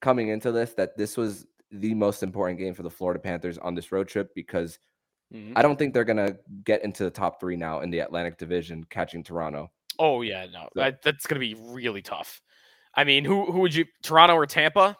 [0.00, 3.74] coming into this that this was the most important game for the Florida Panthers on
[3.74, 4.78] this road trip because
[5.32, 5.52] Mhm.
[5.56, 8.84] I don't think they're gonna get into the top three now in the Atlantic Division,
[8.84, 9.70] catching Toronto.
[9.98, 12.40] Oh yeah, no, So- that, that's gonna be really tough.
[12.94, 14.96] I mean, who who would you Toronto or Tampa?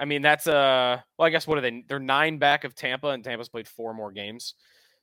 [0.00, 1.84] I mean, that's uh well, I guess what are they?
[1.86, 4.54] They're nine back of Tampa, and Tampa's played four more games.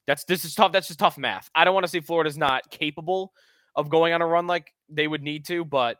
[0.07, 0.71] That's this is tough.
[0.71, 1.51] That's just tough math.
[1.53, 3.33] I don't want to say Florida's not capable
[3.75, 5.99] of going on a run like they would need to, but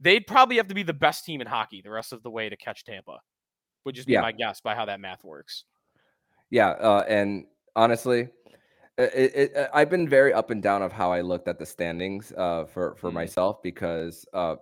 [0.00, 2.48] they'd probably have to be the best team in hockey the rest of the way
[2.48, 3.18] to catch Tampa.
[3.84, 4.22] Would just be Yeah.
[4.22, 5.64] my guess by how that math works.
[6.50, 8.28] Yeah, uh, and honestly,
[8.98, 11.66] it, it, it- I've been very up and down of how I looked at the
[11.66, 13.14] standings uh, for for Mhm.
[13.14, 14.56] myself because uh,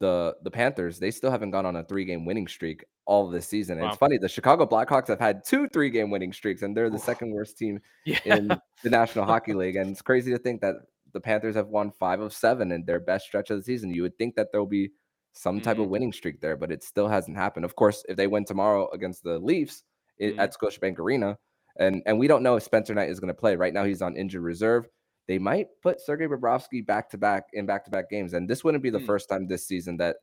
[0.00, 3.46] the the Panthers they still haven't gone on a three game winning streak all this
[3.46, 3.74] season.
[3.78, 3.88] And Wow.
[3.90, 6.98] it's funny the Chicago Blackhawks have had two three game winning streaks, and they're the
[6.98, 8.18] second worst team Yeah.
[8.24, 9.76] in the National Hockey League.
[9.76, 10.76] And it's crazy to think that
[11.14, 13.94] the Panthers have won five of seven in their best stretch of the season.
[13.94, 14.90] You would think that there'll be
[15.32, 15.90] some type of Mhm.
[15.90, 17.64] winning streak there, but it still hasn't happened.
[17.64, 19.82] Of course, if they win tomorrow against the Leafs
[20.20, 20.38] Mhm.
[20.38, 21.38] at Scotiabank Arena,
[21.76, 23.56] and and we don't know if Spencer Knight is going to play.
[23.56, 24.86] Right now, he's on injured reserve.
[25.26, 28.62] They might put Sergei Bobrovsky back to back in back to back games, and this
[28.62, 29.06] wouldn't be the Hmm.
[29.06, 30.16] first time this season that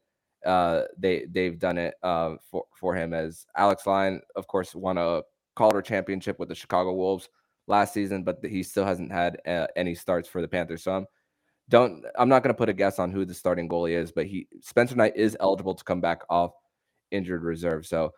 [0.45, 3.13] uh, they they've done it uh, for for him.
[3.13, 5.23] As Alex Lyon, of course, won a
[5.55, 7.27] Calder championship with the Chicago Wolves
[7.71, 10.83] last season, but he still hasn't had uh, any starts for the Panthers.
[10.83, 11.05] So I'm
[11.69, 14.25] don't I'm not going to put a guess on who the starting goalie is, but
[14.27, 16.51] he Spencer Knight is eligible to come back off
[17.11, 17.87] injured reserve.
[17.87, 18.11] So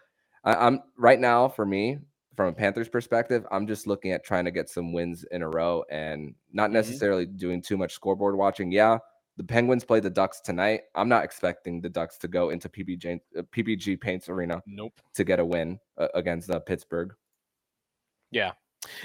[0.44, 2.00] I, I'm right now for me
[2.36, 5.50] from a Panthers perspective, I'm just looking at trying to get some wins in a
[5.50, 6.74] row and not Mhm.
[6.74, 8.72] necessarily doing too much scoreboard watching.
[8.72, 8.98] Yeah,
[9.38, 10.82] the Penguins play the Ducks tonight.
[10.96, 15.00] I'm not expecting the Ducks to go into PPG, uh, PPG Paints Arena Nope.
[15.14, 17.14] to get a win uh, against uh, Pittsburgh.
[18.32, 18.54] Yeah.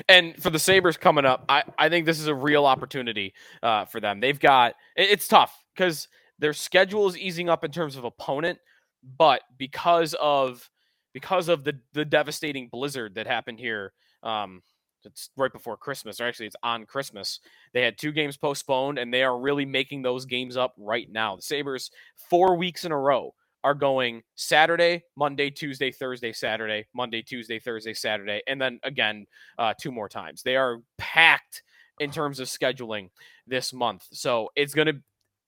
[0.08, 3.84] And for the Sabres coming up, I, I think this is a real opportunity uh,
[3.86, 4.20] for them.
[4.20, 8.58] They've got it- it's tough because their schedule is easing up in terms of opponent,
[9.02, 10.68] but because of
[11.12, 14.62] because of the the devastating blizzard that happened here, um,
[15.04, 17.40] it's right before Christmas, or actually it's on Christmas.
[17.72, 21.36] They had two games postponed, and they are really making those games up right now.
[21.36, 21.90] The Sabres
[22.30, 27.94] four weeks in a row are going Saturday, Monday, Tuesday, Thursday, Saturday, Monday, Tuesday, Thursday,
[27.94, 29.26] Saturday, and then again
[29.58, 30.42] uh, two more times.
[30.42, 31.62] They are packed
[32.00, 33.10] in terms of scheduling
[33.46, 34.06] this month.
[34.12, 34.94] So it's gonna.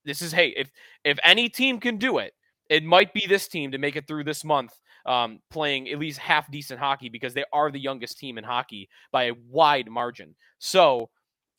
[0.05, 0.71] This is hey, if
[1.05, 2.33] if any team can do it,
[2.69, 4.73] it might be this team to make it through this month,
[5.07, 8.89] um, playing at least half decent hockey because they are the youngest team in hockey
[9.13, 10.35] by a wide margin.
[10.59, 11.11] So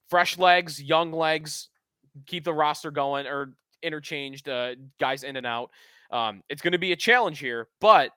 [0.09, 1.69] fresh legs, young legs,
[2.25, 5.71] keep the roster going or interchanged uh, guys in and out.
[6.11, 8.11] Um, it's going to be a challenge here, but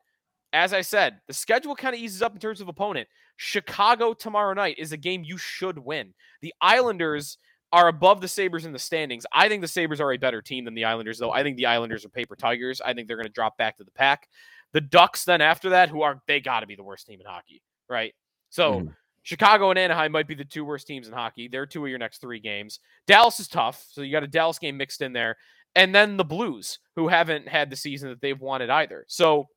[0.52, 3.08] as I said, the schedule kind of eases up in terms of opponent.
[3.36, 6.14] Chicago tomorrow night is a game you should win.
[6.42, 7.38] The Islanders
[7.72, 9.26] are above the Sabres in the standings.
[9.32, 11.32] I think the Sabres are a better team than the Islanders, though.
[11.32, 12.80] I think the Islanders are paper tigers.
[12.80, 14.28] I think they're going to drop back to the pack.
[14.72, 17.26] The Ducks, then after that, who are they got to be the worst team in
[17.26, 18.14] hockey, right?
[18.50, 18.94] So Mhm.
[19.22, 21.48] Chicago and Anaheim might be the two worst teams in hockey.
[21.48, 22.78] They're two of your next three games.
[23.06, 25.36] Dallas is tough, so you got a Dallas game mixed in there,
[25.76, 29.04] and then the Blues, who haven't had the season that they've wanted either.
[29.08, 29.48] So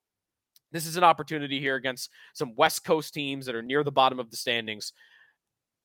[0.72, 4.20] this is an opportunity here against some West Coast teams that are near the bottom
[4.20, 4.94] of the standings.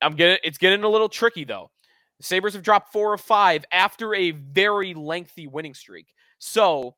[0.01, 1.71] I'm getting it's getting a little tricky though.
[2.19, 6.07] The Sabres have dropped four of five after a very lengthy winning streak.
[6.39, 6.95] So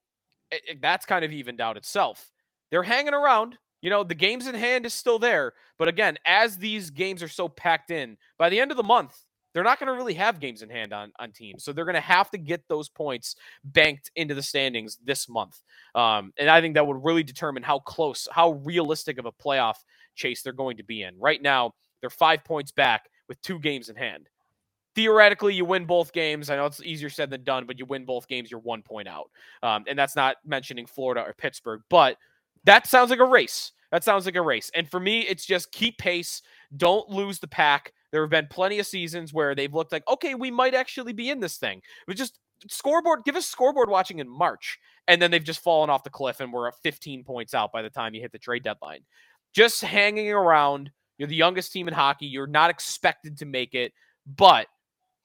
[0.52, 2.32] it- it- that's kind of evened out itself.
[2.71, 3.58] They're hanging around.
[3.82, 5.54] You know, the games in hand is still there.
[5.78, 9.15] But again, as these games are so packed in, by the end of the month,
[9.55, 11.63] they're not going to really have games in hand on, on teams.
[11.63, 15.61] So they're going to have to get those points banked into the standings this month.
[15.95, 19.77] Um, and I think that would really determine how close, how realistic of a playoff
[20.13, 21.17] chase they're going to be in.
[21.17, 24.27] Right now, they're five points back with two games in hand.
[24.93, 26.49] Theoretically, you win both games.
[26.49, 29.07] I know it's easier said than done, but you win both games, you're one point
[29.07, 29.31] out.
[29.63, 32.17] Um, and that's not mentioning Florida or Pittsburgh, but
[32.65, 33.71] that sounds like a race.
[33.91, 34.69] That sounds like a race.
[34.75, 36.41] And for me, it's just keep pace.
[36.75, 37.93] Don't lose the pack.
[38.15, 41.30] There have been plenty of seasons where they've looked like, okay, we might actually be
[41.30, 41.82] in this thing.
[42.08, 44.80] But just scoreboard, give us scoreboard watching in March.
[45.10, 47.82] And then they've just fallen off the cliff and we're at 15 points out by
[47.82, 49.01] the time you hit the trade deadline.
[49.54, 50.91] Just hanging around.
[51.17, 52.28] You're the youngest team in hockey.
[52.28, 53.91] You're not expected to make it,
[54.25, 54.67] but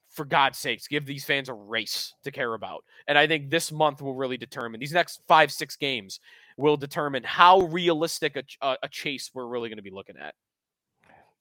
[0.09, 2.83] for God's sakes, give these fans a race to care about.
[3.07, 6.19] And I think this month will really determine these next five, six games
[6.57, 10.35] will determine how realistic a, a, a chase we're really going to be looking at.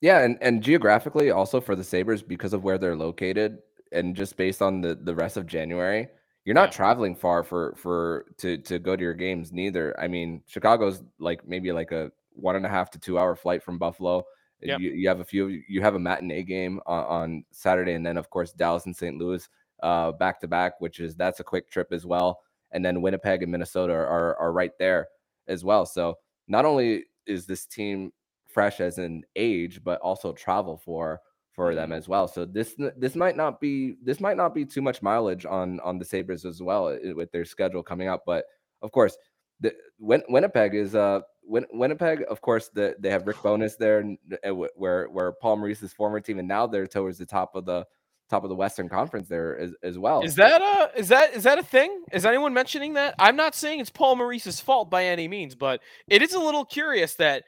[0.01, 3.59] Yeah, and, and geographically, also for the Sabres, because of where they're located,
[3.93, 6.09] and just based on the the rest of January,
[6.45, 6.77] you're not Yeah.
[6.77, 9.99] traveling far for for to to go to your games neither.
[10.01, 13.63] I mean, Chicago's like maybe like a one and a half to two hour flight
[13.63, 14.25] from Buffalo.
[14.63, 14.81] Yep.
[14.81, 15.49] You, you have a few.
[15.69, 19.19] You have a matinee game on, on Saturday, and then of course Dallas and St.
[19.19, 19.47] Louis
[19.83, 22.41] uh, back to back, which is that's a quick trip as well.
[22.73, 25.09] And then Winnipeg and Minnesota are are right there
[25.49, 25.85] as well.
[25.87, 28.13] So not only is this team
[28.53, 31.21] fresh as an age, but also travel for
[31.53, 32.29] for them as well.
[32.29, 35.99] So this this might not be this might not be too much mileage on on
[35.99, 38.23] the Sabres as well uh, with their schedule coming up.
[38.27, 38.45] But
[38.83, 39.17] of course,
[39.61, 42.25] the Win- Winnipeg is uh Win- Winnipeg.
[42.29, 44.05] Of course, the, they have Rick Bonus there,
[44.45, 47.65] uh, wh- where where Paul Maurice's former team, and now they're towards the top of
[47.65, 47.87] the
[48.31, 50.23] top of the Western Conference there as, as well.
[50.23, 52.05] Is that a is that is that a thing?
[52.13, 53.17] Is anyone mentioning that?
[53.19, 56.65] I'm not saying it's Paul Maurice's fault by any means, but it is a little
[56.65, 57.45] curious that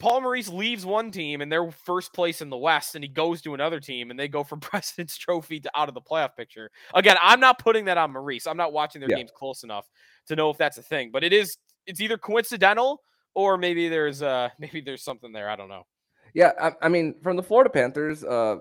[0.00, 3.40] Paul Maurice leaves one team and they're first place in the West, and he goes
[3.42, 6.70] to another team and they go from President's Trophy to out of the playoff picture.
[6.94, 8.46] Again, I'm not putting that on Maurice.
[8.46, 9.18] I'm not watching their Yeah.
[9.18, 9.88] games close enough
[10.26, 11.56] to know if that's a thing, but it is.
[11.86, 13.02] It's either coincidental
[13.34, 15.48] or maybe there's uh maybe there's something there.
[15.48, 15.86] I don't know.
[16.34, 18.58] Yeah, I, I mean, from the Florida Panthers uh,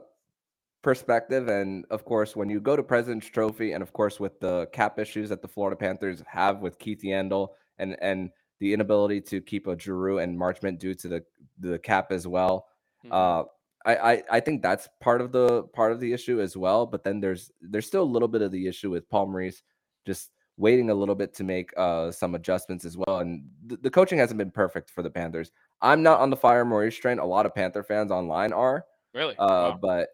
[0.82, 4.68] perspective, and of course, when you go to President's Trophy, and of course, with the
[4.74, 9.42] cap issues that the Florida Panthers have with Keith Yandle and and the inability to
[9.42, 11.26] keep a Giroux and Marchment due to the
[11.60, 12.68] the cap as well.
[13.06, 13.12] Mhm.
[13.12, 13.44] Uh,
[13.86, 16.86] I, I I think that's part of the part of the issue as well.
[16.86, 19.64] But then there's there's still a little bit of the issue with Paul Maurice
[20.06, 23.20] just waiting a little bit to make uh, some adjustments as well.
[23.20, 25.52] And the, the coaching hasn't been perfect for the Panthers.
[25.82, 27.20] I'm not on the fire Maurice train.
[27.20, 29.36] A lot of Panther fans online are, really?
[29.38, 29.80] uh, Wow.
[29.82, 30.10] but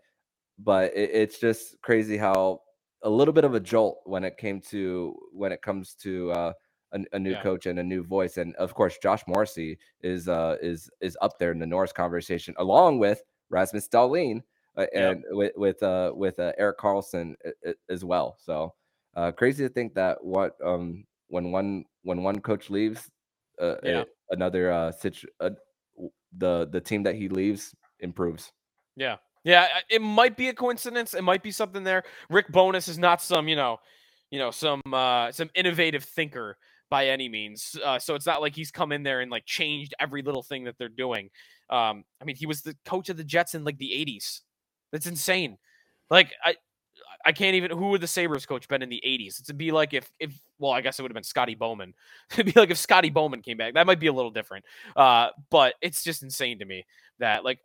[0.60, 2.62] but it, it's just crazy how
[3.01, 6.53] a little bit of a jolt when it came to when it comes to uh,
[6.91, 7.41] a, a new Yeah.
[7.41, 8.38] coach and a new voice.
[8.38, 12.54] And of course, Josh Morrissey is uh, is is up there in the Norris conversation
[12.58, 14.41] along with Rasmus Dahlin
[14.78, 17.36] uh, and with with uh, with uh, Erik Karlsson
[17.89, 18.38] as well.
[18.39, 18.74] So
[19.15, 23.10] uh, crazy to think that what um when one when one coach leaves,
[23.60, 24.04] uh, Yeah.
[24.30, 25.52] another uh, situ- uh,
[26.38, 28.52] the the team that he leaves improves.
[28.95, 29.17] Yeah.
[29.43, 31.13] Yeah, it might be a coincidence.
[31.13, 32.04] It might be something there.
[32.32, 33.78] Rick Bowness is not some, you know,
[34.32, 36.58] you know, some uh some innovative thinker
[36.89, 37.78] by any means.
[37.84, 40.65] Uh, so it's not like he's come in there and like changed every little thing
[40.65, 41.30] that they're doing.
[41.69, 44.41] Um, I mean, he was the coach of the Jets in like the 80s.
[44.91, 45.58] That's insane.
[46.10, 46.56] Like I
[47.26, 49.41] I can't even who would the Sabres coach been in the 80s?
[49.41, 51.93] It'd be like if if well, I guess it would have been Scotty Bowman.
[52.34, 53.74] It'd be like if Scotty Bowman came back.
[53.74, 54.65] That might be a little different.
[54.95, 56.86] Uh, but it's just insane to me
[57.19, 57.60] that like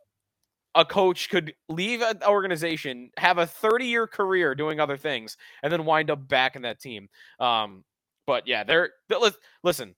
[0.75, 5.71] a coach could leave an organization, have a 30 year career doing other things, and
[5.71, 7.09] then wind up back in that team.
[7.39, 7.83] Um,
[8.31, 9.93] but yeah, they're, th- lis- listen,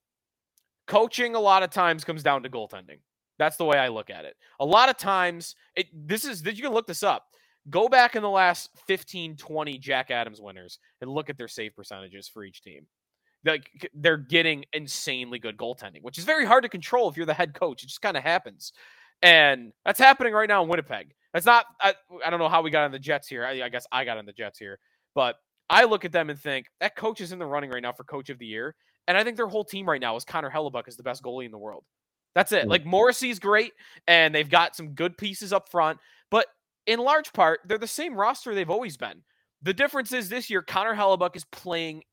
[0.87, 2.97] coaching a lot of times comes down to goaltending.
[3.37, 4.35] That's the way I look at it.
[4.59, 7.25] A lot of times, it this is you can look this up.
[7.69, 11.75] Go back in the last 15, 20 Jack Adams winners and look at their save
[11.75, 12.87] percentages for each team.
[13.45, 17.35] Like they're getting insanely good goaltending, which is very hard to control if you're the
[17.35, 17.83] head coach.
[17.83, 18.73] It just kind of happens
[19.23, 21.13] and that's happening right now in Winnipeg.
[21.33, 21.65] That's not.
[21.79, 21.93] I,
[22.25, 23.45] I don't know how we got on the Jets here.
[23.45, 24.79] I, I guess I got on the Jets here,
[25.15, 25.35] but
[25.69, 28.03] I look at them and think that coach is in the running right now for
[28.03, 28.75] coach of the year,
[29.07, 31.45] and I think their whole team right now is Connor Hellebuyck is the best goalie
[31.45, 31.83] in the world.
[32.35, 32.67] That's it.
[32.67, 33.73] Like Morrissey's great,
[34.07, 35.99] and they've got some good pieces up front,
[36.31, 36.47] but
[36.87, 39.21] in large part, they're the same roster they've always been.
[39.61, 42.03] The difference is this year, Connor Hellebuyck is playing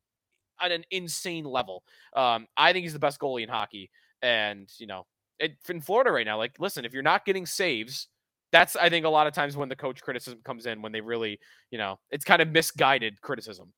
[0.61, 1.83] at an insane level.
[2.15, 3.91] Um, I think he's the best goalie in hockey,
[4.23, 5.07] and you know
[5.39, 6.39] it, in Florida right now.
[6.39, 8.09] Like, listen, if you're not getting saves,
[8.53, 11.01] that's I think a lot of times when the coach criticism comes in when they
[11.01, 11.39] really,
[11.71, 13.73] you know, it's kind of misguided criticism.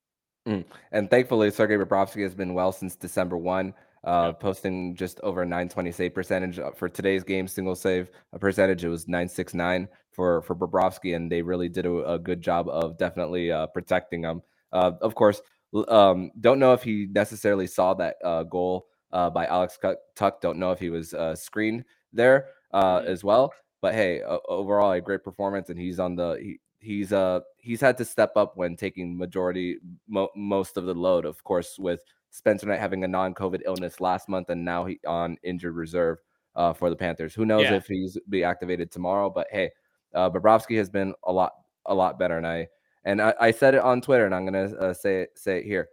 [0.45, 3.73] And thankfully, Sergei Bobrovsky has been well since December 1,
[4.05, 4.41] uh, Yep.
[4.41, 7.47] posting just over a 920 save percentage Uh, for today's game.
[7.47, 12.15] Single save a percentage, it was 969 for for Bobrovsky, and they really did a,
[12.15, 14.43] a good job of definitely uh, protecting him.
[14.73, 15.41] Uh, of course,
[15.89, 19.79] um, don't know if he necessarily saw that uh, goal uh, by Alex
[20.17, 20.41] Tuch-.
[20.41, 23.07] Don't know if he was uh, screened there uh, Mhm.
[23.07, 23.53] as well.
[23.83, 27.81] But hey, o- overall, a great performance, and he's on the he, he's uh he's
[27.81, 29.77] had to step up when taking majority
[30.09, 31.27] mo- most of the load.
[31.27, 35.37] Of course, with Spencer Knight having a non-COVID illness last month, and now he on
[35.43, 36.19] injured reserve
[36.57, 37.35] uh, for the Panthers.
[37.35, 37.75] Who knows Yeah.
[37.75, 39.29] if he's be activated tomorrow?
[39.29, 39.71] But hey,
[40.15, 41.53] uh, Bobrovsky has been a lot
[41.87, 42.69] a lot better, and I
[43.05, 45.65] and I, I said it on Twitter, and I'm gonna uh, say it, say it
[45.65, 45.89] here.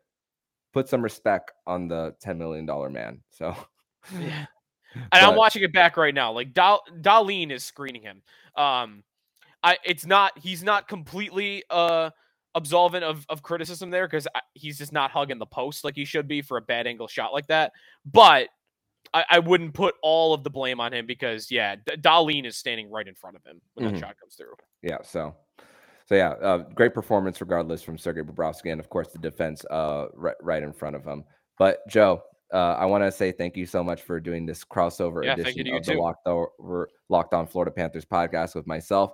[0.73, 3.21] Put some respect on the ten million dollar man.
[3.31, 3.55] So
[4.19, 4.45] Yeah.
[4.95, 6.31] And I'm watching it back right now.
[6.31, 8.21] Like Dal- Dahlin is screening him.
[8.55, 9.03] Um,
[9.63, 12.09] I it's not he's not completely uh
[12.55, 16.27] absolvent of of criticism there because he's just not hugging the post like he should
[16.27, 17.71] be for a bad angle shot like that.
[18.05, 18.49] But
[19.13, 22.57] I, I wouldn't put all of the blame on him because yeah, D- Dahlin is
[22.57, 23.91] standing right in front of him when Mhm.
[23.93, 24.53] that shot comes through.
[24.81, 25.35] yeah so
[26.07, 30.07] So yeah, uh, great performance regardless from Sergei Bobrovsky, and of course the defense uh,
[30.15, 31.23] right, right in front of him.
[31.59, 32.23] But Joe,
[32.53, 35.67] uh, I want to say thank you so much for doing this crossover Yeah, edition
[35.67, 39.13] you of the Locked On, Locked On Florida Panthers podcast with myself.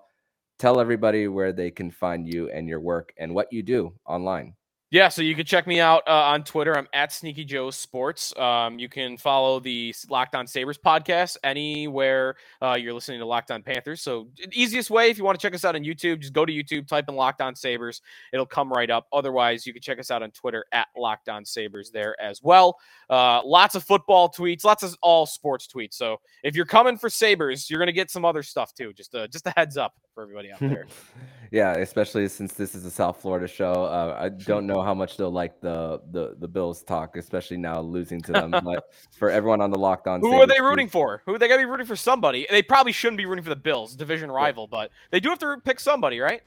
[0.57, 4.55] Tell everybody where they can find you and your work and what you do online.
[4.95, 6.77] Yeah, so you can check me out uh, on Twitter.
[6.77, 8.33] I'm at Sneaky Joe Sports.
[8.37, 13.51] Um, you can follow the Locked On Sabres podcast anywhere uh, you're listening to Locked
[13.51, 14.01] On Panthers.
[14.01, 16.53] So, easiest way, if you want to check us out on YouTube, just go to
[16.53, 18.01] YouTube, type in Locked On Sabres.
[18.31, 19.07] It'll come right up.
[19.11, 22.77] Otherwise, you can check us out on Twitter at Locked On Sabres there as well.
[23.09, 25.95] Uh, lots of football tweets, lots of all sports tweets.
[25.95, 28.93] So, if you're coming for Sabres, you're going to get some other stuff too.
[28.93, 30.87] Just a, just a heads up for everybody out there.
[31.55, 33.85] yeah, especially since this is a South Florida show.
[33.85, 37.79] Uh, I don't know how much they'll like the the the Bills talk, especially now
[37.79, 38.51] losing to them.
[38.51, 41.21] but for everyone on the Locked On, who are they rooting for?
[41.25, 41.95] Who they got to be rooting for?
[41.95, 42.45] Somebody.
[42.49, 45.55] They probably shouldn't be rooting for the Bills, division rival, but they do have to
[45.63, 46.41] pick somebody, right?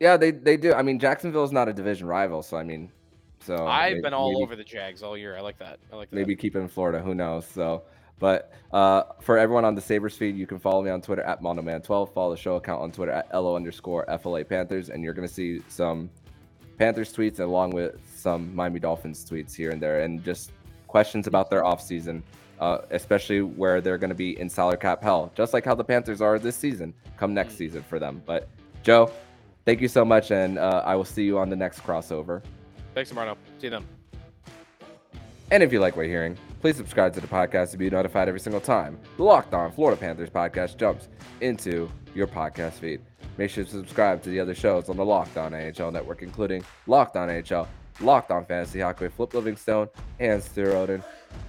[0.00, 0.74] Yeah, they they do.
[0.74, 2.92] I mean, Jacksonville is not a division rival, so I mean,
[3.40, 5.34] so I've been all maybe, over the Jags all year.
[5.34, 5.78] I like that.
[5.90, 6.16] I like that.
[6.16, 7.00] Maybe keep it in Florida.
[7.00, 7.46] Who knows?
[7.46, 7.84] So.
[8.22, 11.42] But uh, for everyone on the Sabres feed, you can follow me on Twitter at
[11.42, 12.14] MondoMan12.
[12.14, 14.90] Follow the show account on Twitter at LO underscore FLA Panthers.
[14.90, 16.08] And you're going to see some
[16.78, 20.52] Panthers tweets along with some Miami Dolphins tweets here and there, and just
[20.86, 22.22] questions about their offseason,
[22.60, 25.82] uh, especially where they're going to be in salary cap hell, just like how the
[25.82, 28.22] Panthers are this season, come next season for them.
[28.24, 28.48] But
[28.84, 29.10] Joe,
[29.64, 32.40] thank you so much, and uh, I will see you on the next crossover.
[32.94, 33.36] Thanks, Mondo.
[33.58, 33.84] See you then.
[35.50, 38.28] And if you like what you're hearing, please subscribe to the podcast to be notified
[38.28, 41.08] every single time the Locked On Florida Panthers podcast jumps
[41.40, 43.00] into your podcast feed.
[43.36, 46.62] Make sure to subscribe to the other shows on the Locked On NHL network, including
[46.86, 47.66] Locked On NHL,
[48.00, 49.88] Locked On Fantasy Hockey Flip Livingstone
[50.20, 51.02] and Stu Roden,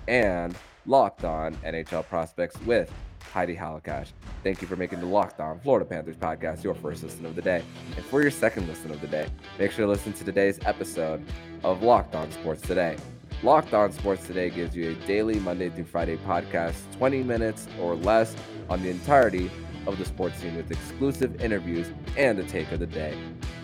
[0.08, 0.56] and
[0.88, 2.92] Locked On NHL Prospects with
[3.32, 4.08] Heidi Halakash.
[4.44, 7.42] Thank you for making the Locked On Florida Panthers podcast your first listen of the
[7.42, 7.64] day.
[7.96, 9.28] And for your second listen of the day,
[9.60, 11.24] make sure to listen to today's episode
[11.64, 12.98] of Locked On Sports Today.
[13.44, 17.94] Locked On Sports Today gives you a daily Monday through Friday podcast, 20 minutes or
[17.94, 18.38] less
[18.70, 19.52] on the entirety
[19.86, 23.18] of the sports scene with exclusive interviews and the take of the day.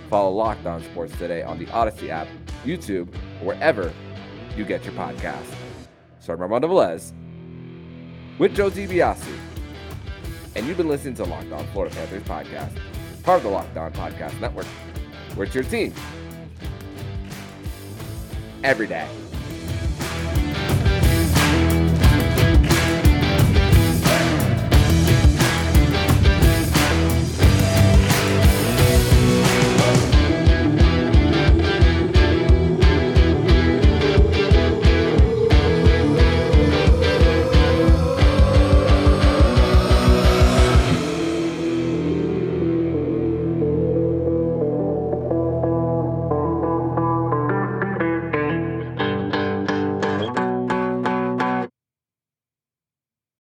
[0.09, 2.27] Follow Locked On Sports today on the Odyssey app,
[2.65, 3.07] YouTube,
[3.41, 3.93] wherever
[4.57, 5.45] you get your podcast.
[6.19, 7.13] So I'm Armando Velez
[8.37, 9.33] with Joe DiBiase.
[10.57, 12.77] And you've been listening to Locked On Florida Panthers podcast,
[13.23, 14.65] part of the Locked On Podcast Network,
[15.35, 15.93] where it's your team
[18.61, 19.07] every day.